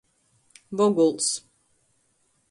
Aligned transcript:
Voguls. 0.79 1.27